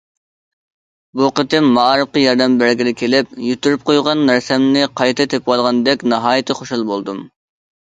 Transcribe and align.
بۇ 1.19 1.27
قېتىم 1.39 1.67
مائارىپقا 1.75 2.23
ياردەم 2.23 2.55
بەرگىلى 2.63 2.95
كېلىپ، 3.03 3.37
يىتتۈرۈپ 3.49 3.85
قويغان 3.91 4.25
نەرسەمنى 4.31 4.89
قايتا 5.03 5.31
تېپىۋالغاندەك 5.37 6.09
ناھايىتى 6.17 6.61
خۇش 6.63 6.77
بولدۇم. 6.93 7.25